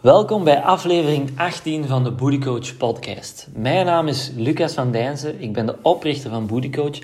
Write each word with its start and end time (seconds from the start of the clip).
Welkom 0.00 0.44
bij 0.44 0.62
aflevering 0.62 1.38
18 1.38 1.86
van 1.86 2.04
de 2.04 2.10
Booty 2.10 2.38
Coach 2.38 2.76
podcast. 2.76 3.48
Mijn 3.54 3.86
naam 3.86 4.08
is 4.08 4.32
Lucas 4.36 4.72
van 4.72 4.90
Dijnsen, 4.90 5.40
ik 5.40 5.52
ben 5.52 5.66
de 5.66 5.76
oprichter 5.82 6.30
van 6.30 6.46
Booty 6.46 6.70
Coach 6.70 6.98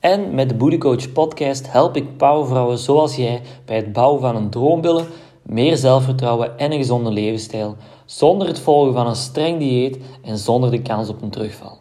en 0.00 0.34
met 0.34 0.48
de 0.48 0.54
Booty 0.54 0.78
Coach 0.78 1.12
podcast 1.12 1.72
help 1.72 1.96
ik 1.96 2.16
powervrouwen 2.16 2.78
zoals 2.78 3.16
jij 3.16 3.42
bij 3.64 3.76
het 3.76 3.92
bouwen 3.92 4.20
van 4.20 4.36
een 4.36 4.50
droombillen, 4.50 5.06
meer 5.42 5.76
zelfvertrouwen 5.76 6.58
en 6.58 6.72
een 6.72 6.78
gezonde 6.78 7.10
levensstijl, 7.10 7.76
zonder 8.04 8.46
het 8.46 8.60
volgen 8.60 8.92
van 8.92 9.06
een 9.06 9.16
streng 9.16 9.58
dieet 9.58 9.98
en 10.22 10.38
zonder 10.38 10.70
de 10.70 10.82
kans 10.82 11.08
op 11.08 11.22
een 11.22 11.30
terugval. 11.30 11.78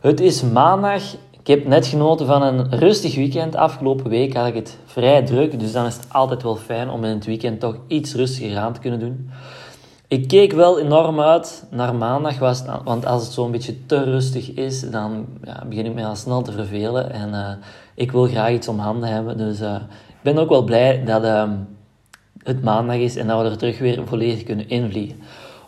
Het 0.00 0.20
is 0.20 0.42
maandag 0.42 1.02
ik 1.42 1.48
heb 1.48 1.66
net 1.66 1.86
genoten 1.86 2.26
van 2.26 2.42
een 2.42 2.78
rustig 2.78 3.14
weekend. 3.14 3.56
Afgelopen 3.56 4.10
week 4.10 4.34
had 4.34 4.46
ik 4.46 4.54
het 4.54 4.78
vrij 4.84 5.22
druk, 5.22 5.60
dus 5.60 5.72
dan 5.72 5.86
is 5.86 5.96
het 5.96 6.06
altijd 6.08 6.42
wel 6.42 6.56
fijn 6.56 6.90
om 6.90 7.04
in 7.04 7.14
het 7.14 7.26
weekend 7.26 7.60
toch 7.60 7.76
iets 7.86 8.14
rustiger 8.14 8.58
aan 8.58 8.72
te 8.72 8.80
kunnen 8.80 9.00
doen. 9.00 9.30
Ik 10.08 10.28
keek 10.28 10.52
wel 10.52 10.80
enorm 10.80 11.20
uit 11.20 11.64
naar 11.70 11.94
maandag, 11.94 12.38
want 12.84 13.06
als 13.06 13.24
het 13.24 13.32
zo'n 13.32 13.50
beetje 13.50 13.86
te 13.86 14.04
rustig 14.04 14.52
is, 14.52 14.90
dan 14.90 15.26
ja, 15.44 15.64
begin 15.68 15.86
ik 15.86 15.94
me 15.94 16.04
al 16.04 16.16
snel 16.16 16.42
te 16.42 16.52
vervelen. 16.52 17.12
En 17.12 17.28
uh, 17.28 17.48
ik 17.94 18.12
wil 18.12 18.26
graag 18.26 18.50
iets 18.50 18.68
om 18.68 18.78
handen 18.78 19.08
hebben, 19.08 19.36
dus 19.36 19.60
uh, 19.60 19.74
ik 20.08 20.22
ben 20.22 20.38
ook 20.38 20.48
wel 20.48 20.64
blij 20.64 21.04
dat 21.04 21.24
uh, 21.24 21.50
het 22.42 22.62
maandag 22.62 22.96
is 22.96 23.16
en 23.16 23.26
dat 23.26 23.42
we 23.42 23.48
er 23.48 23.58
terug 23.58 23.78
weer 23.78 24.02
volledig 24.06 24.42
kunnen 24.42 24.68
invliegen. 24.68 25.20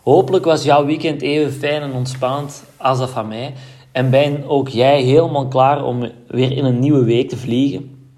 Hopelijk 0.02 0.44
was 0.44 0.64
jouw 0.64 0.84
weekend 0.84 1.22
even 1.22 1.52
fijn 1.52 1.82
en 1.82 1.92
ontspannend 1.92 2.64
als 2.76 2.98
dat 2.98 3.10
van 3.10 3.28
mij. 3.28 3.54
En 3.94 4.10
ben 4.10 4.48
ook 4.48 4.68
jij 4.68 5.02
helemaal 5.02 5.48
klaar 5.48 5.84
om 5.84 6.10
weer 6.28 6.52
in 6.52 6.64
een 6.64 6.78
nieuwe 6.78 7.04
week 7.04 7.28
te 7.28 7.36
vliegen. 7.36 8.08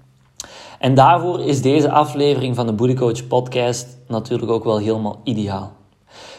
En 0.79 0.95
daarvoor 0.95 1.41
is 1.41 1.61
deze 1.61 1.91
aflevering 1.91 2.55
van 2.55 2.65
de 2.65 2.73
Booty 2.73 2.93
Coach 2.93 3.27
podcast 3.27 3.97
natuurlijk 4.07 4.51
ook 4.51 4.63
wel 4.63 4.77
helemaal 4.77 5.19
ideaal. 5.23 5.71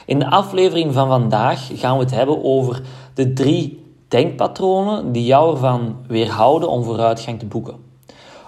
In 0.07 0.19
de 0.19 0.31
aflevering 0.31 0.95
van 0.95 1.09
vandaag 1.09 1.71
gaan 1.75 1.97
we 1.97 2.03
het 2.03 2.15
hebben 2.15 2.45
over 2.45 2.83
de 3.15 3.33
drie 3.33 3.85
denkpatronen 4.09 5.13
die 5.13 5.25
jou 5.25 5.53
ervan 5.53 5.97
weerhouden 6.07 6.69
om 6.69 6.85
vooruitgang 6.85 7.39
te 7.39 7.47
boeken. 7.47 7.77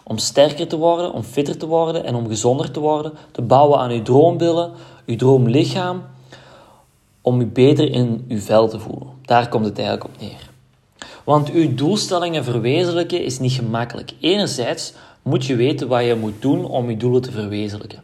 Om 0.02 0.18
sterker 0.18 0.68
te 0.68 0.76
worden, 0.76 1.12
om 1.12 1.22
fitter 1.22 1.58
te 1.58 1.66
worden 1.66 2.04
en 2.04 2.14
om 2.14 2.28
gezonder 2.28 2.70
te 2.70 2.80
worden, 2.80 3.12
te 3.32 3.42
bouwen 3.42 3.78
aan 3.78 3.90
uw 3.90 4.02
droombillen, 4.02 4.70
uw 5.06 5.16
droomlichaam, 5.16 6.02
om 7.20 7.40
u 7.40 7.46
beter 7.46 7.92
in 7.92 8.24
uw 8.28 8.38
vel 8.38 8.68
te 8.68 8.78
voelen. 8.78 9.08
Daar 9.22 9.48
komt 9.48 9.64
het 9.64 9.78
eigenlijk 9.78 10.08
op 10.14 10.20
neer. 10.20 10.49
Want 11.30 11.50
uw 11.50 11.74
doelstellingen 11.74 12.44
verwezenlijken 12.44 13.24
is 13.24 13.38
niet 13.38 13.52
gemakkelijk. 13.52 14.12
Enerzijds 14.20 14.92
moet 15.22 15.46
je 15.46 15.56
weten 15.56 15.88
wat 15.88 16.04
je 16.04 16.14
moet 16.14 16.42
doen 16.42 16.64
om 16.64 16.90
je 16.90 16.96
doelen 16.96 17.22
te 17.22 17.30
verwezenlijken. 17.30 18.02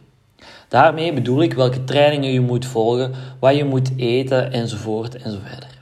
Daarmee 0.67 1.13
bedoel 1.13 1.41
ik 1.41 1.53
welke 1.53 1.83
trainingen 1.83 2.31
je 2.31 2.41
moet 2.41 2.65
volgen, 2.65 3.13
wat 3.39 3.55
je 3.55 3.63
moet 3.65 3.91
eten 3.97 4.51
enzovoort 4.51 5.15
enzoverder. 5.15 5.79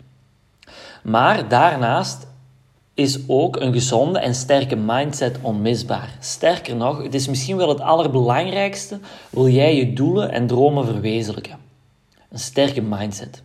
Maar 1.03 1.47
daarnaast 1.47 2.27
is 2.93 3.19
ook 3.27 3.59
een 3.59 3.73
gezonde 3.73 4.19
en 4.19 4.35
sterke 4.35 4.75
mindset 4.75 5.37
onmisbaar. 5.41 6.17
Sterker 6.19 6.75
nog, 6.75 7.03
het 7.03 7.13
is 7.13 7.27
misschien 7.27 7.57
wel 7.57 7.69
het 7.69 7.81
allerbelangrijkste 7.81 8.99
wil 9.29 9.47
jij 9.47 9.75
je 9.75 9.93
doelen 9.93 10.31
en 10.31 10.47
dromen 10.47 10.85
verwezenlijken. 10.85 11.57
Een 12.31 12.39
sterke 12.39 12.81
mindset. 12.81 13.43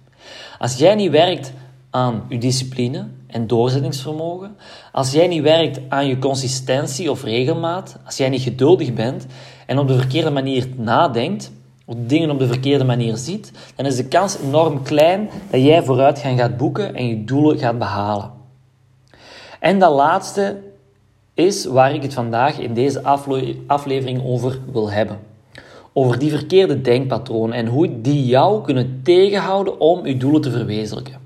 Als 0.59 0.77
jij 0.77 0.95
niet 0.95 1.11
werkt 1.11 1.53
aan 1.91 2.25
je 2.29 2.39
discipline 2.39 3.07
en 3.33 3.47
doorzettingsvermogen, 3.47 4.57
als 4.93 5.13
jij 5.13 5.27
niet 5.27 5.43
werkt 5.43 5.81
aan 5.89 6.07
je 6.07 6.19
consistentie 6.19 7.11
of 7.11 7.25
regelmaat, 7.25 7.97
als 8.07 8.17
jij 8.17 8.29
niet 8.29 8.43
geduldig 8.43 8.93
bent 8.93 9.27
en 9.67 9.79
op 9.79 9.89
de 9.89 9.99
verkeerde 9.99 10.31
manier 10.31 10.69
nadenkt, 10.77 11.51
of 11.87 11.97
dingen 11.99 12.31
op 12.31 12.39
de 12.39 12.47
verkeerde 12.47 12.85
manier 12.85 13.17
ziet, 13.17 13.53
dan 13.77 13.87
is 13.87 13.97
de 13.97 14.09
kans 14.09 14.39
enorm 14.39 14.83
klein 14.83 15.31
dat 15.51 15.63
jij 15.63 15.83
vooruitgang 15.83 16.39
gaat 16.39 16.57
boeken 16.57 16.95
en 16.95 17.07
je 17.07 17.25
doelen 17.25 17.59
gaat 17.59 17.79
behalen. 17.79 18.31
En 19.61 19.79
dat 19.79 19.95
laatste 19.95 20.61
is 21.35 21.65
waar 21.65 21.95
ik 21.95 22.03
het 22.03 22.15
vandaag 22.15 22.59
in 22.59 22.75
deze 22.75 23.03
aflevering 23.67 24.25
over 24.25 24.59
wil 24.73 24.91
hebben. 24.91 25.19
Over 25.93 26.19
die 26.19 26.31
verkeerde 26.31 26.81
denkpatronen 26.81 27.57
en 27.57 27.67
hoe 27.67 28.01
die 28.01 28.27
jou 28.27 28.63
kunnen 28.63 29.01
tegenhouden 29.03 29.81
om 29.81 30.07
je 30.07 30.17
doelen 30.17 30.41
te 30.41 30.51
verwezenlijken. 30.51 31.20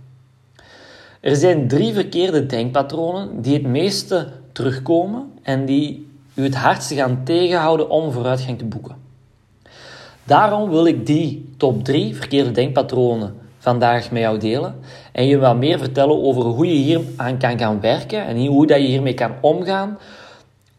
Er 1.24 1.36
zijn 1.36 1.68
drie 1.68 1.92
verkeerde 1.92 2.46
denkpatronen 2.46 3.42
die 3.42 3.54
het 3.54 3.62
meeste 3.62 4.28
terugkomen 4.52 5.32
en 5.42 5.64
die 5.64 6.08
u 6.34 6.42
het 6.42 6.54
hardste 6.54 6.94
gaan 6.94 7.20
tegenhouden 7.24 7.90
om 7.90 8.12
vooruitgang 8.12 8.58
te 8.58 8.64
boeken. 8.64 8.96
Daarom 10.24 10.70
wil 10.70 10.86
ik 10.86 11.06
die 11.06 11.54
top 11.56 11.84
drie 11.84 12.16
verkeerde 12.16 12.50
denkpatronen 12.50 13.34
vandaag 13.58 14.10
met 14.10 14.22
jou 14.22 14.38
delen 14.38 14.74
en 15.12 15.26
je 15.26 15.38
wat 15.38 15.56
meer 15.56 15.78
vertellen 15.78 16.22
over 16.22 16.42
hoe 16.42 16.66
je 16.66 16.82
hier 16.82 17.00
aan 17.16 17.38
kan 17.38 17.58
gaan 17.58 17.80
werken 17.80 18.26
en 18.26 18.46
hoe 18.46 18.66
dat 18.66 18.80
je 18.80 18.86
hiermee 18.86 19.14
kan 19.14 19.34
omgaan 19.40 19.98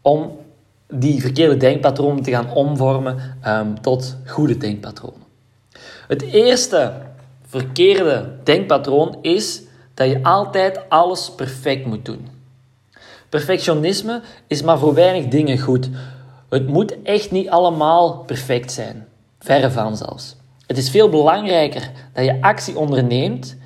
om 0.00 0.30
die 0.88 1.20
verkeerde 1.20 1.56
denkpatronen 1.56 2.22
te 2.22 2.30
gaan 2.30 2.52
omvormen 2.52 3.16
um, 3.46 3.80
tot 3.80 4.16
goede 4.26 4.56
denkpatronen. 4.56 5.22
Het 6.08 6.22
eerste 6.22 6.92
verkeerde 7.46 8.32
denkpatroon 8.44 9.18
is 9.22 9.64
dat 9.96 10.08
je 10.08 10.22
altijd 10.22 10.80
alles 10.88 11.30
perfect 11.30 11.86
moet 11.86 12.04
doen. 12.04 12.28
Perfectionisme 13.28 14.22
is 14.46 14.62
maar 14.62 14.78
voor 14.78 14.94
weinig 14.94 15.28
dingen 15.28 15.58
goed. 15.58 15.88
Het 16.48 16.66
moet 16.66 17.02
echt 17.02 17.30
niet 17.30 17.48
allemaal 17.48 18.16
perfect 18.26 18.72
zijn. 18.72 19.06
Verre 19.38 19.70
van 19.70 19.96
zelfs. 19.96 20.36
Het 20.66 20.78
is 20.78 20.90
veel 20.90 21.08
belangrijker 21.08 21.90
dat 22.12 22.24
je 22.24 22.40
actie 22.40 22.78
onderneemt, 22.78 23.56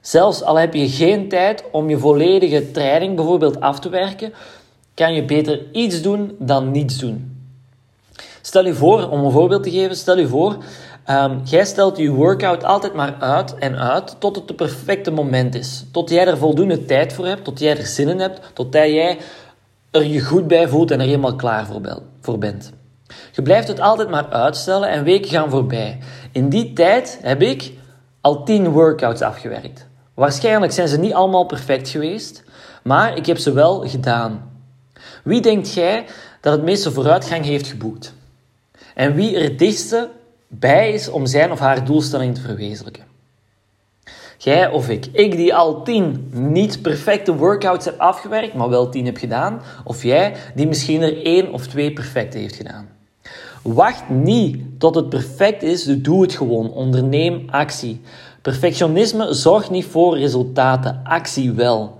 zelfs 0.00 0.42
al 0.42 0.58
heb 0.58 0.74
je 0.74 0.88
geen 0.88 1.28
tijd 1.28 1.64
om 1.70 1.90
je 1.90 1.98
volledige 1.98 2.70
training 2.70 3.16
bijvoorbeeld 3.16 3.60
af 3.60 3.80
te 3.80 3.88
werken, 3.88 4.32
kan 4.94 5.14
je 5.14 5.24
beter 5.24 5.72
iets 5.72 6.02
doen 6.02 6.36
dan 6.38 6.70
niets 6.70 6.98
doen. 6.98 7.36
Stel 8.40 8.66
je 8.66 8.74
voor, 8.74 9.08
om 9.08 9.24
een 9.24 9.30
voorbeeld 9.30 9.62
te 9.62 9.70
geven, 9.70 9.96
stel 9.96 10.18
je 10.18 10.28
voor 10.28 10.56
Um, 11.10 11.40
jij 11.44 11.64
stelt 11.64 11.96
je 11.96 12.10
workout 12.10 12.64
altijd 12.64 12.94
maar 12.94 13.16
uit 13.18 13.54
en 13.54 13.78
uit 13.78 14.16
tot 14.18 14.36
het 14.36 14.48
de 14.48 14.54
perfecte 14.54 15.10
moment 15.10 15.54
is. 15.54 15.84
Tot 15.92 16.10
jij 16.10 16.26
er 16.26 16.38
voldoende 16.38 16.84
tijd 16.84 17.12
voor 17.12 17.26
hebt, 17.26 17.44
tot 17.44 17.58
jij 17.58 17.78
er 17.78 17.86
zin 17.86 18.08
in 18.08 18.20
hebt, 18.20 18.40
tot 18.52 18.72
jij 18.72 19.18
er 19.90 20.04
je 20.04 20.20
goed 20.20 20.46
bij 20.46 20.68
voelt 20.68 20.90
en 20.90 21.00
er 21.00 21.06
helemaal 21.06 21.36
klaar 21.36 21.66
voor 22.20 22.38
bent. 22.38 22.72
Je 23.32 23.42
blijft 23.42 23.68
het 23.68 23.80
altijd 23.80 24.10
maar 24.10 24.28
uitstellen 24.28 24.88
en 24.88 25.04
weken 25.04 25.30
gaan 25.30 25.50
voorbij. 25.50 25.98
In 26.32 26.48
die 26.48 26.72
tijd 26.72 27.18
heb 27.22 27.42
ik 27.42 27.72
al 28.20 28.44
10 28.44 28.68
workouts 28.68 29.22
afgewerkt. 29.22 29.86
Waarschijnlijk 30.14 30.72
zijn 30.72 30.88
ze 30.88 30.98
niet 30.98 31.14
allemaal 31.14 31.46
perfect 31.46 31.88
geweest, 31.88 32.44
maar 32.82 33.16
ik 33.16 33.26
heb 33.26 33.38
ze 33.38 33.52
wel 33.52 33.88
gedaan. 33.88 34.50
Wie 35.24 35.40
denkt 35.40 35.74
jij 35.74 36.04
dat 36.40 36.52
het 36.52 36.62
meeste 36.62 36.92
vooruitgang 36.92 37.44
heeft 37.44 37.66
geboekt? 37.66 38.14
En 38.94 39.14
wie 39.14 39.36
er 39.36 39.42
het 39.42 39.58
dichtste 39.58 40.08
bij 40.48 40.92
is 40.92 41.08
om 41.08 41.26
zijn 41.26 41.52
of 41.52 41.58
haar 41.58 41.84
doelstelling 41.84 42.34
te 42.34 42.40
verwezenlijken. 42.40 43.04
Jij 44.38 44.70
of 44.70 44.88
ik. 44.88 45.06
Ik 45.12 45.36
die 45.36 45.54
al 45.54 45.82
tien 45.82 46.28
niet 46.32 46.82
perfecte 46.82 47.34
workouts 47.34 47.84
heb 47.84 47.98
afgewerkt, 47.98 48.54
maar 48.54 48.68
wel 48.68 48.88
tien 48.88 49.04
heb 49.04 49.16
gedaan. 49.16 49.62
Of 49.84 50.02
jij 50.02 50.34
die 50.54 50.66
misschien 50.66 51.02
er 51.02 51.24
één 51.24 51.52
of 51.52 51.66
twee 51.66 51.92
perfecte 51.92 52.38
heeft 52.38 52.56
gedaan. 52.56 52.88
Wacht 53.62 54.08
niet 54.08 54.80
tot 54.80 54.94
het 54.94 55.08
perfect 55.08 55.62
is, 55.62 55.84
doe 55.84 56.22
het 56.22 56.32
gewoon. 56.32 56.70
Onderneem 56.70 57.48
actie. 57.50 58.00
Perfectionisme 58.42 59.32
zorgt 59.32 59.70
niet 59.70 59.84
voor 59.84 60.18
resultaten, 60.18 61.00
actie 61.04 61.52
wel. 61.52 61.97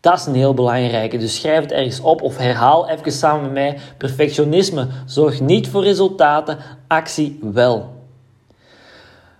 Dat 0.00 0.18
is 0.18 0.26
een 0.26 0.34
heel 0.34 0.54
belangrijke. 0.54 1.18
Dus 1.18 1.40
schrijf 1.40 1.62
het 1.62 1.72
ergens 1.72 2.00
op 2.00 2.22
of 2.22 2.36
herhaal 2.36 2.88
even 2.88 3.12
samen 3.12 3.42
met 3.42 3.52
mij. 3.52 3.78
Perfectionisme 3.96 4.86
zorgt 5.06 5.40
niet 5.40 5.68
voor 5.68 5.82
resultaten, 5.82 6.58
actie 6.86 7.38
wel. 7.52 7.98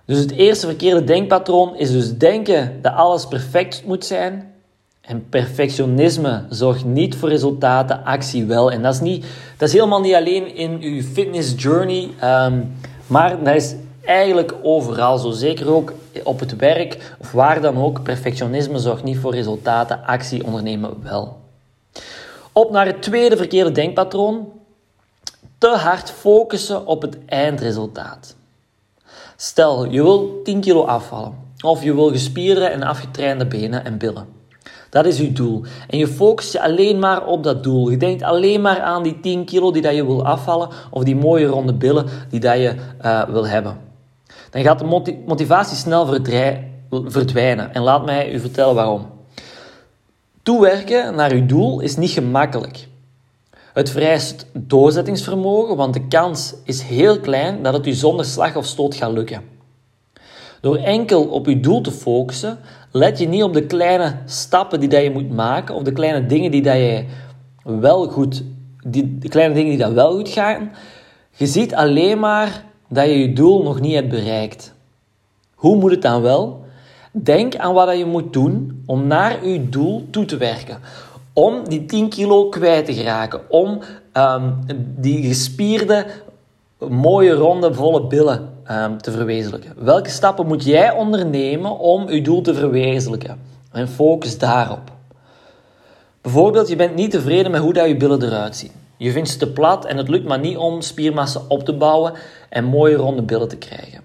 Dus 0.04 0.18
het 0.18 0.30
eerste 0.30 0.66
verkeerde 0.66 1.04
denkpatroon 1.04 1.76
is 1.76 1.92
dus 1.92 2.16
denken 2.16 2.78
dat 2.82 2.94
alles 2.94 3.26
perfect 3.26 3.82
moet 3.86 4.04
zijn. 4.04 4.52
En 5.00 5.28
perfectionisme 5.28 6.44
zorgt 6.48 6.84
niet 6.84 7.16
voor 7.16 7.28
resultaten, 7.28 8.04
actie 8.04 8.44
wel. 8.44 8.70
En 8.72 8.82
dat 8.82 8.94
is, 8.94 9.00
niet, 9.00 9.26
dat 9.56 9.68
is 9.68 9.74
helemaal 9.74 10.00
niet 10.00 10.14
alleen 10.14 10.54
in 10.54 10.78
uw 10.80 11.02
fitness 11.02 11.54
journey, 11.56 12.08
um, 12.24 12.72
maar 13.06 13.44
dat 13.44 13.54
is 13.54 13.74
eigenlijk 14.10 14.54
overal 14.62 15.18
zo. 15.18 15.30
Zeker 15.30 15.74
ook 15.74 15.92
op 16.24 16.40
het 16.40 16.56
werk 16.56 17.14
of 17.18 17.32
waar 17.32 17.60
dan 17.60 17.76
ook. 17.76 18.02
Perfectionisme 18.02 18.78
zorgt 18.78 19.02
niet 19.02 19.18
voor 19.18 19.34
resultaten, 19.34 20.04
actie 20.04 20.44
ondernemen 20.44 21.02
wel. 21.02 21.38
Op 22.52 22.70
naar 22.70 22.86
het 22.86 23.02
tweede 23.02 23.36
verkeerde 23.36 23.72
denkpatroon. 23.72 24.48
Te 25.58 25.68
hard 25.68 26.10
focussen 26.10 26.86
op 26.86 27.02
het 27.02 27.18
eindresultaat. 27.26 28.36
Stel, 29.36 29.84
je 29.84 30.02
wil 30.02 30.40
10 30.44 30.60
kilo 30.60 30.84
afvallen. 30.84 31.34
Of 31.60 31.82
je 31.82 31.94
wil 31.94 32.10
gespierde 32.10 32.64
en 32.64 32.82
afgetrainde 32.82 33.46
benen 33.46 33.84
en 33.84 33.98
billen. 33.98 34.26
Dat 34.90 35.06
is 35.06 35.18
je 35.18 35.32
doel. 35.32 35.62
En 35.88 35.98
je 35.98 36.06
focust 36.06 36.52
je 36.52 36.62
alleen 36.62 36.98
maar 36.98 37.26
op 37.26 37.42
dat 37.42 37.62
doel. 37.62 37.90
Je 37.90 37.96
denkt 37.96 38.22
alleen 38.22 38.60
maar 38.60 38.80
aan 38.80 39.02
die 39.02 39.20
10 39.20 39.44
kilo 39.44 39.70
die 39.70 39.82
dat 39.82 39.94
je 39.94 40.06
wil 40.06 40.26
afvallen. 40.26 40.68
Of 40.90 41.04
die 41.04 41.16
mooie 41.16 41.46
ronde 41.46 41.74
billen 41.74 42.06
die 42.30 42.40
dat 42.40 42.56
je 42.56 42.74
uh, 43.04 43.24
wil 43.28 43.46
hebben. 43.46 43.89
Dan 44.50 44.62
gaat 44.62 44.78
de 44.78 45.18
motivatie 45.26 45.76
snel 45.76 46.06
verdwijnen. 46.90 47.74
En 47.74 47.82
laat 47.82 48.04
mij 48.04 48.32
u 48.32 48.40
vertellen 48.40 48.74
waarom. 48.74 49.06
Toewerken 50.42 51.14
naar 51.14 51.32
uw 51.32 51.46
doel 51.46 51.80
is 51.80 51.96
niet 51.96 52.10
gemakkelijk. 52.10 52.88
Het 53.72 53.90
vereist 53.90 54.46
doorzettingsvermogen, 54.52 55.76
want 55.76 55.94
de 55.94 56.06
kans 56.06 56.54
is 56.64 56.82
heel 56.82 57.20
klein 57.20 57.62
dat 57.62 57.72
het 57.72 57.86
u 57.86 57.92
zonder 57.92 58.24
slag 58.24 58.56
of 58.56 58.66
stoot 58.66 58.94
gaat 58.94 59.12
lukken. 59.12 59.42
Door 60.60 60.76
enkel 60.76 61.24
op 61.24 61.46
uw 61.46 61.60
doel 61.60 61.80
te 61.80 61.92
focussen, 61.92 62.58
let 62.90 63.18
je 63.18 63.28
niet 63.28 63.42
op 63.42 63.52
de 63.52 63.66
kleine 63.66 64.16
stappen 64.24 64.80
die 64.80 64.88
dat 64.88 65.02
je 65.02 65.10
moet 65.10 65.30
maken 65.30 65.74
of 65.74 65.82
de 65.82 65.92
kleine 65.92 66.26
dingen 66.26 66.50
die 66.50 66.62
dat 66.62 66.76
je 66.76 67.04
wel 67.62 68.08
goed, 68.08 68.44
die, 68.86 69.18
de 69.18 69.28
kleine 69.28 69.54
dingen 69.54 69.70
die 69.70 69.78
dat 69.78 69.92
wel 69.92 70.12
goed 70.12 70.28
gaan. 70.28 70.72
Je 71.36 71.46
ziet 71.46 71.74
alleen 71.74 72.18
maar 72.18 72.64
dat 72.90 73.06
je 73.06 73.18
je 73.18 73.32
doel 73.32 73.62
nog 73.62 73.80
niet 73.80 73.94
hebt 73.94 74.08
bereikt. 74.08 74.74
Hoe 75.54 75.76
moet 75.76 75.90
het 75.90 76.02
dan 76.02 76.22
wel? 76.22 76.64
Denk 77.12 77.56
aan 77.56 77.74
wat 77.74 77.98
je 77.98 78.04
moet 78.04 78.32
doen 78.32 78.82
om 78.86 79.06
naar 79.06 79.46
je 79.46 79.68
doel 79.68 80.06
toe 80.10 80.24
te 80.24 80.36
werken. 80.36 80.78
Om 81.32 81.68
die 81.68 81.84
10 81.86 82.08
kilo 82.08 82.48
kwijt 82.48 82.84
te 82.84 82.94
geraken. 82.94 83.40
Om 83.48 83.80
um, 84.12 84.58
die 84.96 85.26
gespierde, 85.26 86.06
mooie, 86.88 87.32
ronde, 87.32 87.74
volle 87.74 88.06
billen 88.06 88.48
um, 88.70 88.98
te 88.98 89.10
verwezenlijken. 89.10 89.72
Welke 89.78 90.10
stappen 90.10 90.46
moet 90.46 90.64
jij 90.64 90.92
ondernemen 90.92 91.78
om 91.78 92.10
je 92.10 92.22
doel 92.22 92.42
te 92.42 92.54
verwezenlijken? 92.54 93.40
En 93.72 93.88
focus 93.88 94.38
daarop. 94.38 94.92
Bijvoorbeeld, 96.20 96.68
je 96.68 96.76
bent 96.76 96.94
niet 96.94 97.10
tevreden 97.10 97.50
met 97.50 97.60
hoe 97.60 97.72
dat 97.72 97.88
je 97.88 97.96
billen 97.96 98.22
eruit 98.22 98.56
zien. 98.56 98.70
Je 99.00 99.12
vindt 99.12 99.28
ze 99.28 99.36
te 99.36 99.52
plat 99.52 99.84
en 99.84 99.96
het 99.96 100.08
lukt 100.08 100.26
maar 100.26 100.38
niet 100.38 100.56
om 100.56 100.80
spiermassa 100.80 101.40
op 101.48 101.64
te 101.64 101.72
bouwen 101.72 102.12
en 102.48 102.64
mooie 102.64 102.96
ronde 102.96 103.22
billen 103.22 103.48
te 103.48 103.56
krijgen. 103.56 104.00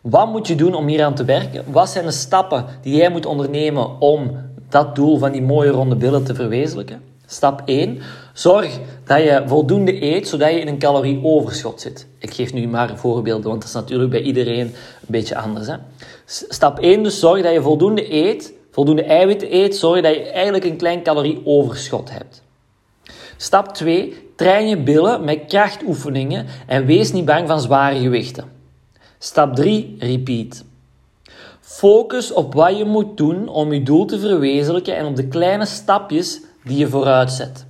Wat 0.00 0.28
moet 0.28 0.46
je 0.46 0.54
doen 0.54 0.74
om 0.74 0.86
hier 0.86 1.04
aan 1.04 1.14
te 1.14 1.24
werken? 1.24 1.64
Wat 1.66 1.88
zijn 1.88 2.04
de 2.04 2.10
stappen 2.10 2.64
die 2.82 2.96
jij 2.96 3.10
moet 3.10 3.26
ondernemen 3.26 4.00
om 4.00 4.36
dat 4.68 4.94
doel 4.94 5.18
van 5.18 5.32
die 5.32 5.42
mooie 5.42 5.70
ronde 5.70 5.96
billen 5.96 6.24
te 6.24 6.34
verwezenlijken? 6.34 7.02
Stap 7.26 7.62
1. 7.64 8.00
Zorg 8.32 8.78
dat 9.04 9.18
je 9.18 9.42
voldoende 9.46 10.02
eet, 10.02 10.28
zodat 10.28 10.50
je 10.50 10.60
in 10.60 10.68
een 10.68 10.78
calorieoverschot 10.78 11.80
zit. 11.80 12.06
Ik 12.18 12.34
geef 12.34 12.52
nu 12.52 12.68
maar 12.68 12.98
voorbeelden, 12.98 13.48
want 13.48 13.60
dat 13.60 13.68
is 13.68 13.74
natuurlijk 13.74 14.10
bij 14.10 14.22
iedereen 14.22 14.66
een 14.66 14.74
beetje 15.06 15.36
anders. 15.36 15.66
Hè? 15.66 15.76
Stap 16.26 16.78
1 16.78 17.02
dus 17.02 17.18
zorg 17.18 17.42
dat 17.42 17.52
je 17.52 17.62
voldoende 17.62 18.12
eet, 18.12 18.52
voldoende 18.70 19.04
eiwitten 19.04 19.54
eet, 19.54 19.76
zorg 19.76 20.02
dat 20.02 20.14
je 20.14 20.30
eigenlijk 20.30 20.64
een 20.64 20.76
klein 20.76 21.02
calorieoverschot 21.02 22.10
hebt. 22.10 22.42
Stap 23.36 23.74
2. 23.74 24.23
Train 24.36 24.68
je 24.68 24.82
billen 24.82 25.24
met 25.24 25.44
krachtoefeningen 25.46 26.46
en 26.66 26.86
wees 26.86 27.12
niet 27.12 27.24
bang 27.24 27.48
van 27.48 27.60
zware 27.60 27.98
gewichten. 28.00 28.44
Stap 29.18 29.54
3. 29.54 29.96
Repeat. 29.98 30.64
Focus 31.60 32.32
op 32.32 32.54
wat 32.54 32.78
je 32.78 32.84
moet 32.84 33.16
doen 33.16 33.48
om 33.48 33.72
je 33.72 33.82
doel 33.82 34.04
te 34.04 34.18
verwezenlijken 34.18 34.96
en 34.96 35.06
op 35.06 35.16
de 35.16 35.28
kleine 35.28 35.66
stapjes 35.66 36.40
die 36.64 36.76
je 36.76 36.88
vooruit 36.88 37.32
zet. 37.32 37.66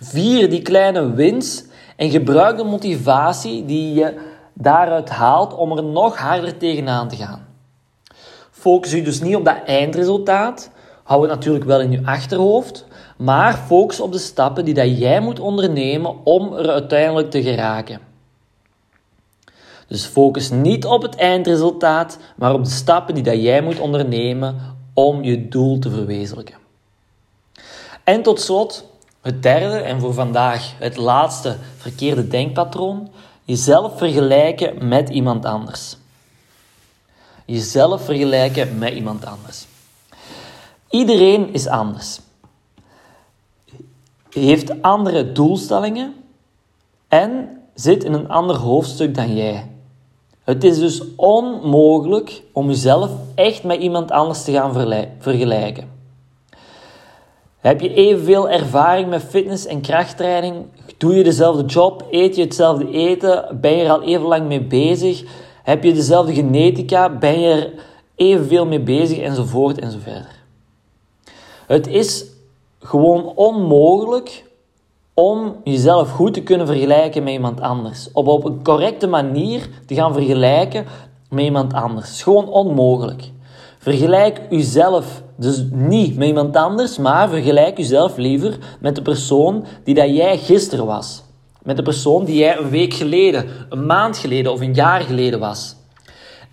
Vier 0.00 0.50
die 0.50 0.62
kleine 0.62 1.14
wins 1.14 1.64
en 1.96 2.10
gebruik 2.10 2.56
de 2.56 2.64
motivatie 2.64 3.64
die 3.64 3.94
je 3.94 4.20
daaruit 4.52 5.08
haalt 5.08 5.54
om 5.54 5.76
er 5.76 5.84
nog 5.84 6.16
harder 6.16 6.56
tegenaan 6.56 7.08
te 7.08 7.16
gaan. 7.16 7.46
Focus 8.50 8.90
je 8.90 9.02
dus 9.02 9.20
niet 9.20 9.36
op 9.36 9.44
dat 9.44 9.56
eindresultaat. 9.66 10.70
Hou 11.02 11.22
het 11.22 11.30
natuurlijk 11.30 11.64
wel 11.64 11.80
in 11.80 11.90
je 11.90 12.00
achterhoofd. 12.04 12.84
Maar 13.16 13.54
focus 13.54 14.00
op 14.00 14.12
de 14.12 14.18
stappen 14.18 14.64
die 14.64 14.74
dat 14.74 14.98
jij 14.98 15.20
moet 15.20 15.40
ondernemen 15.40 16.24
om 16.24 16.52
er 16.52 16.70
uiteindelijk 16.70 17.30
te 17.30 17.42
geraken. 17.42 18.00
Dus 19.86 20.04
focus 20.04 20.50
niet 20.50 20.84
op 20.84 21.02
het 21.02 21.14
eindresultaat, 21.14 22.18
maar 22.36 22.52
op 22.52 22.64
de 22.64 22.70
stappen 22.70 23.14
die 23.14 23.22
dat 23.22 23.42
jij 23.42 23.62
moet 23.62 23.80
ondernemen 23.80 24.56
om 24.94 25.22
je 25.22 25.48
doel 25.48 25.78
te 25.78 25.90
verwezenlijken. 25.90 26.56
En 28.04 28.22
tot 28.22 28.40
slot, 28.40 28.84
het 29.20 29.42
derde 29.42 29.76
en 29.76 30.00
voor 30.00 30.14
vandaag 30.14 30.72
het 30.78 30.96
laatste 30.96 31.56
verkeerde 31.76 32.28
denkpatroon: 32.28 33.10
jezelf 33.44 33.98
vergelijken 33.98 34.88
met 34.88 35.08
iemand 35.08 35.44
anders. 35.44 35.96
Jezelf 37.44 38.04
vergelijken 38.04 38.78
met 38.78 38.94
iemand 38.94 39.26
anders. 39.26 39.66
Iedereen 40.90 41.52
is 41.52 41.66
anders. 41.66 42.20
Heeft 44.34 44.82
andere 44.82 45.32
doelstellingen 45.32 46.14
en 47.08 47.48
zit 47.74 48.04
in 48.04 48.12
een 48.12 48.28
ander 48.28 48.56
hoofdstuk 48.56 49.14
dan 49.14 49.36
jij. 49.36 49.70
Het 50.44 50.64
is 50.64 50.78
dus 50.78 51.02
onmogelijk 51.16 52.42
om 52.52 52.66
jezelf 52.68 53.10
echt 53.34 53.64
met 53.64 53.80
iemand 53.80 54.10
anders 54.10 54.44
te 54.44 54.52
gaan 54.52 54.72
vergelijken. 55.18 55.92
Heb 57.58 57.80
je 57.80 57.94
evenveel 57.94 58.48
ervaring 58.48 59.08
met 59.08 59.22
fitness 59.22 59.66
en 59.66 59.80
krachttraining? 59.80 60.66
Doe 60.98 61.14
je 61.14 61.24
dezelfde 61.24 61.64
job? 61.64 62.06
Eet 62.10 62.36
je 62.36 62.42
hetzelfde 62.42 62.90
eten? 62.90 63.58
Ben 63.60 63.76
je 63.76 63.84
er 63.84 63.90
al 63.90 64.02
even 64.02 64.26
lang 64.26 64.46
mee 64.46 64.62
bezig? 64.62 65.24
Heb 65.62 65.84
je 65.84 65.92
dezelfde 65.92 66.34
genetica? 66.34 67.18
Ben 67.18 67.40
je 67.40 67.48
er 67.48 67.72
evenveel 68.14 68.66
mee 68.66 68.80
bezig? 68.80 69.18
Enzovoort 69.18 69.78
enzoverder. 69.78 70.42
Het 71.66 71.86
is 71.86 72.24
gewoon 72.84 73.32
onmogelijk 73.34 74.44
om 75.14 75.56
jezelf 75.64 76.10
goed 76.10 76.34
te 76.34 76.42
kunnen 76.42 76.66
vergelijken 76.66 77.22
met 77.22 77.32
iemand 77.32 77.60
anders. 77.60 78.08
Of 78.12 78.26
op 78.26 78.44
een 78.44 78.62
correcte 78.62 79.06
manier 79.06 79.68
te 79.86 79.94
gaan 79.94 80.12
vergelijken 80.12 80.84
met 81.30 81.44
iemand 81.44 81.72
anders. 81.72 82.22
Gewoon 82.22 82.48
onmogelijk. 82.48 83.30
Vergelijk 83.78 84.40
jezelf 84.50 85.22
dus 85.36 85.64
niet 85.70 86.16
met 86.16 86.28
iemand 86.28 86.56
anders, 86.56 86.98
maar 86.98 87.28
vergelijk 87.28 87.76
jezelf 87.76 88.16
liever 88.16 88.58
met 88.80 88.94
de 88.94 89.02
persoon 89.02 89.64
die 89.84 89.94
dat 89.94 90.16
jij 90.16 90.38
gisteren 90.38 90.86
was. 90.86 91.22
Met 91.62 91.76
de 91.76 91.82
persoon 91.82 92.24
die 92.24 92.36
jij 92.36 92.58
een 92.58 92.70
week 92.70 92.94
geleden, 92.94 93.46
een 93.68 93.86
maand 93.86 94.18
geleden 94.18 94.52
of 94.52 94.60
een 94.60 94.74
jaar 94.74 95.00
geleden 95.00 95.40
was. 95.40 95.76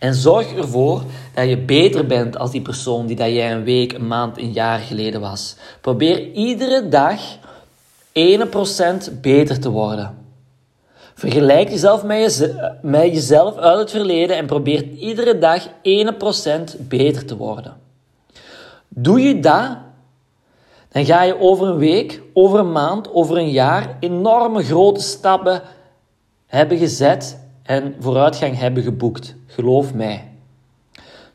En 0.02 0.14
zorg 0.14 0.54
ervoor 0.54 1.04
dat 1.34 1.50
je 1.50 1.58
beter 1.58 2.06
bent 2.06 2.38
als 2.38 2.52
die 2.52 2.62
persoon 2.62 3.06
die 3.06 3.16
dat 3.16 3.28
jij 3.28 3.52
een 3.52 3.64
week, 3.64 3.94
een 3.94 4.08
maand, 4.08 4.38
een 4.38 4.52
jaar 4.52 4.80
geleden 4.80 5.22
was. 5.22 5.56
Probeer 5.82 6.32
iedere 6.32 6.88
dag 6.90 7.20
1% 9.10 9.22
beter 9.22 9.60
te 9.60 9.70
worden. 9.70 10.18
Vergelijk 11.14 11.70
jezelf 11.70 12.04
met, 12.04 12.54
met 12.82 13.14
jezelf 13.14 13.58
uit 13.58 13.80
het 13.80 13.92
verleden 13.92 14.38
en 14.38 14.46
probeer 14.46 14.84
iedere 14.84 15.38
dag 15.38 15.68
1% 15.68 15.72
beter 16.78 17.26
te 17.26 17.38
worden. 17.38 17.78
Doe 18.88 19.22
je 19.22 19.40
dat, 19.40 19.78
dan 20.92 21.06
ga 21.06 21.24
je 21.24 21.40
over 21.40 21.68
een 21.68 21.78
week, 21.78 22.22
over 22.34 22.60
een 22.60 22.72
maand, 22.72 23.14
over 23.14 23.38
een 23.38 23.52
jaar 23.52 23.98
enorme 24.00 24.64
grote 24.64 25.02
stappen 25.02 25.62
hebben 26.46 26.78
gezet 26.78 27.41
en 27.64 27.96
vooruitgang 28.00 28.58
hebben 28.58 28.84
geboekt. 28.84 29.36
Geloof 29.48 29.94
mij. 29.94 30.32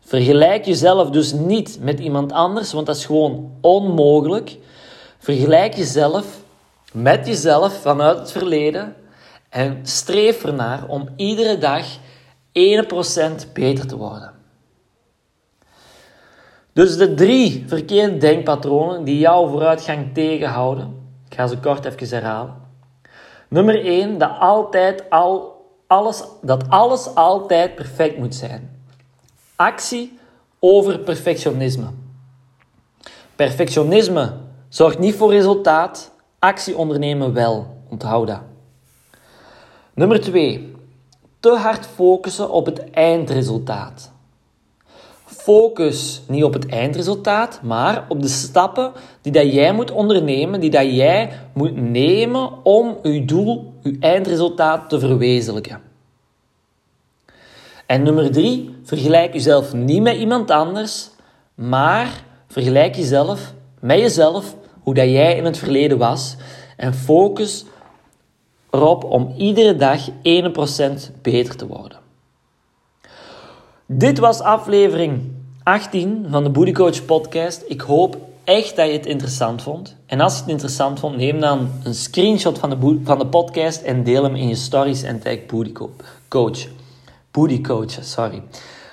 Vergelijk 0.01 0.65
jezelf 0.65 1.11
dus 1.11 1.33
niet 1.33 1.79
met 1.81 2.01
iemand 2.01 2.33
anders, 2.33 2.73
want 2.73 2.87
dat 2.87 2.97
is 2.97 3.07
gewoon 3.07 3.53
onmogelijk. 3.61 4.57
Vergelijk 5.19 5.75
jezelf 5.75 6.27
met 6.93 7.27
jezelf 7.27 7.81
vanuit 7.81 8.19
het 8.19 8.33
verleden 8.33 8.95
en 9.49 9.79
streef 9.83 10.45
ernaar 10.45 10.89
om 10.89 11.09
iedere 11.17 11.59
dag 11.59 11.87
1% 12.53 13.53
beter 13.53 13.87
te 13.87 13.97
worden. 13.97 14.33
Dus 16.73 16.97
de 16.97 17.15
drie 17.15 17.65
verkeerde 17.67 18.17
denkpatronen 18.17 19.05
die 19.05 19.19
jouw 19.19 19.49
vooruitgang 19.49 20.15
tegenhouden. 20.15 21.11
Ik 21.29 21.35
ga 21.35 21.47
ze 21.47 21.59
kort 21.59 21.85
even 21.85 22.09
herhalen. 22.09 22.55
Nummer 23.49 23.85
1, 23.85 24.19
dat, 24.19 24.31
altijd 24.39 25.11
al, 25.11 25.56
alles, 25.87 26.25
dat 26.43 26.69
alles 26.69 27.15
altijd 27.15 27.75
perfect 27.75 28.19
moet 28.19 28.35
zijn. 28.35 28.81
Actie 29.57 30.19
over 30.59 30.99
perfectionisme. 30.99 31.87
Perfectionisme 33.37 34.33
zorgt 34.69 34.99
niet 34.99 35.15
voor 35.15 35.31
resultaat, 35.31 36.11
actie 36.39 36.77
ondernemen 36.77 37.33
wel. 37.33 37.75
Onthoud 37.89 38.27
dat. 38.27 38.41
Nummer 39.95 40.21
2. 40.21 40.75
Te 41.41 41.51
hard 41.51 41.87
focussen 41.87 42.51
op 42.51 42.67
het 42.67 42.91
eindresultaat. 42.91 44.13
Focus 45.47 46.23
niet 46.29 46.45
op 46.45 46.53
het 46.53 46.67
eindresultaat, 46.67 47.61
maar 47.63 48.05
op 48.09 48.23
de 48.23 48.29
stappen 48.29 48.93
die 49.21 49.33
dat 49.33 49.53
jij 49.53 49.73
moet 49.73 49.91
ondernemen, 49.91 50.61
die 50.61 50.71
dat 50.71 50.95
jij 50.95 51.31
moet 51.53 51.77
nemen 51.77 52.65
om 52.65 52.99
je 53.03 53.25
doel, 53.25 53.73
je 53.83 53.97
eindresultaat 54.01 54.89
te 54.89 54.99
verwezenlijken. 54.99 55.81
En 57.87 58.03
nummer 58.03 58.33
drie, 58.33 58.77
vergelijk 58.83 59.33
jezelf 59.33 59.73
niet 59.73 60.03
met 60.03 60.17
iemand 60.17 60.51
anders, 60.51 61.11
maar 61.55 62.25
vergelijk 62.49 62.95
jezelf 62.95 63.55
met 63.81 63.99
jezelf, 63.99 64.57
hoe 64.81 64.95
dat 64.95 65.09
jij 65.09 65.37
in 65.37 65.45
het 65.45 65.59
verleden 65.59 65.99
was, 65.99 66.37
en 66.77 66.95
focus 66.95 67.65
erop 68.71 69.05
om 69.05 69.35
iedere 69.37 69.77
dag 69.77 70.09
1% 70.11 70.13
beter 71.23 71.57
te 71.57 71.67
worden. 71.67 71.99
Dit 73.87 74.19
was 74.19 74.41
aflevering 74.41 75.35
18 75.67 76.27
van 76.31 76.45
de 76.45 76.51
Booty 76.51 76.73
Coach 76.73 77.05
podcast. 77.05 77.65
Ik 77.67 77.81
hoop 77.81 78.17
echt 78.45 78.77
dat 78.77 78.87
je 78.87 78.93
het 78.93 79.07
interessant 79.07 79.63
vond. 79.63 79.97
En 80.07 80.21
als 80.21 80.35
je 80.35 80.41
het 80.41 80.49
interessant 80.49 81.01
vond, 81.01 81.17
neem 81.17 81.41
dan 81.41 81.71
een 81.85 81.95
screenshot 81.95 82.59
van 82.59 82.71
de, 82.71 83.01
van 83.05 83.19
de 83.19 83.27
podcast 83.27 83.83
en 83.83 84.05
deel 84.05 84.23
hem 84.23 84.35
in 84.35 84.49
je 84.49 84.55
stories 84.55 85.03
en 85.03 85.21
tag 85.21 85.47
Booty 85.47 85.73
Coach. 86.29 86.67
Booty 87.31 87.61
Coach, 87.61 87.99
sorry. 88.01 88.43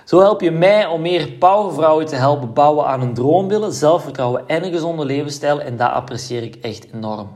Zo 0.05 0.19
help 0.19 0.41
je 0.41 0.51
mij 0.51 0.85
om 0.85 1.01
meer 1.01 1.31
powervrouwen 1.31 2.05
te 2.05 2.15
helpen 2.15 2.53
bouwen 2.53 2.85
aan 2.85 3.01
een 3.01 3.13
droombeelden, 3.13 3.73
zelfvertrouwen 3.73 4.47
en 4.47 4.63
een 4.63 4.71
gezonde 4.71 5.05
levensstijl. 5.05 5.61
En 5.61 5.77
dat 5.77 5.91
apprecieer 5.91 6.43
ik 6.43 6.55
echt 6.55 6.87
enorm. 6.93 7.27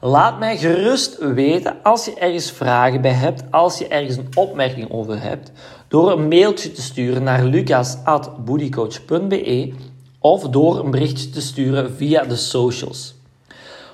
Laat 0.00 0.38
mij 0.38 0.56
gerust 0.56 1.18
weten 1.18 1.76
als 1.82 2.04
je 2.04 2.14
ergens 2.14 2.50
vragen 2.50 3.00
bij 3.00 3.10
hebt, 3.10 3.42
als 3.50 3.78
je 3.78 3.88
ergens 3.88 4.16
een 4.16 4.28
opmerking 4.34 4.90
over 4.90 5.22
hebt, 5.22 5.52
door 5.94 6.12
een 6.12 6.28
mailtje 6.28 6.72
te 6.72 6.82
sturen 6.82 7.22
naar 7.22 7.44
lucas.boodycoach.be 7.44 9.72
of 10.18 10.48
door 10.48 10.78
een 10.78 10.90
berichtje 10.90 11.30
te 11.30 11.40
sturen 11.40 11.94
via 11.94 12.24
de 12.24 12.36
socials. 12.36 13.14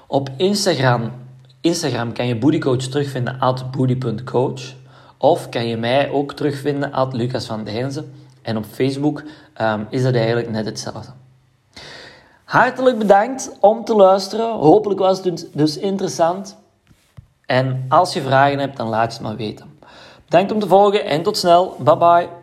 Op 0.06 0.30
Instagram, 0.36 1.12
Instagram 1.60 2.12
kan 2.12 2.26
je 2.26 2.36
Boodycoach 2.36 2.82
terugvinden 2.82 3.38
at 3.38 3.70
booty.coach 3.70 4.60
of 5.18 5.48
kan 5.48 5.66
je 5.66 5.76
mij 5.76 6.10
ook 6.10 6.32
terugvinden 6.32 6.92
at 6.92 7.12
Lucas 7.12 7.46
van 7.46 7.64
Dijnzen. 7.64 8.12
En 8.42 8.56
op 8.56 8.64
Facebook 8.64 9.22
um, 9.60 9.86
is 9.90 10.02
dat 10.02 10.14
eigenlijk 10.14 10.50
net 10.50 10.64
hetzelfde. 10.64 11.12
Hartelijk 12.44 12.98
bedankt 12.98 13.52
om 13.58 13.84
te 13.84 13.94
luisteren. 13.94 14.52
Hopelijk 14.52 15.00
was 15.00 15.24
het 15.24 15.48
dus 15.52 15.78
interessant. 15.78 16.56
En 17.46 17.84
als 17.88 18.12
je 18.12 18.22
vragen 18.22 18.58
hebt, 18.58 18.76
dan 18.76 18.88
laat 18.88 19.12
het 19.12 19.22
maar 19.22 19.36
weten. 19.36 19.69
Bedankt 20.30 20.52
om 20.52 20.60
te 20.60 20.66
volgen 20.66 21.04
en 21.04 21.22
tot 21.22 21.36
snel. 21.36 21.74
Bye 21.78 21.96
bye. 21.96 22.39